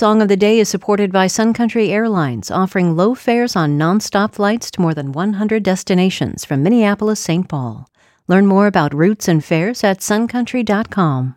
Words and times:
Song 0.00 0.22
of 0.22 0.28
the 0.28 0.34
Day 0.34 0.58
is 0.58 0.66
supported 0.70 1.12
by 1.12 1.26
Sun 1.26 1.52
Country 1.52 1.90
Airlines, 1.90 2.50
offering 2.50 2.96
low 2.96 3.14
fares 3.14 3.54
on 3.54 3.76
nonstop 3.76 4.32
flights 4.32 4.70
to 4.70 4.80
more 4.80 4.94
than 4.94 5.12
100 5.12 5.62
destinations 5.62 6.42
from 6.42 6.62
Minneapolis 6.62 7.20
St. 7.20 7.46
Paul. 7.46 7.86
Learn 8.26 8.46
more 8.46 8.66
about 8.66 8.94
routes 8.94 9.28
and 9.28 9.44
fares 9.44 9.84
at 9.84 9.98
suncountry.com. 9.98 11.36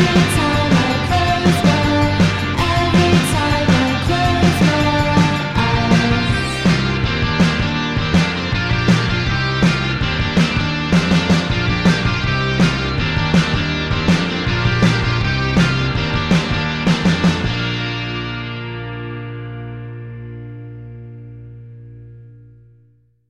It's 0.00 0.37